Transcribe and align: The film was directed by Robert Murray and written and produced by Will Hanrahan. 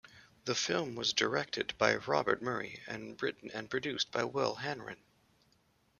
The 0.45 0.55
film 0.55 0.95
was 0.95 1.13
directed 1.13 1.75
by 1.77 1.95
Robert 1.97 2.41
Murray 2.41 2.81
and 2.87 3.21
written 3.21 3.51
and 3.51 3.69
produced 3.69 4.09
by 4.11 4.23
Will 4.23 4.55
Hanrahan. 4.55 5.03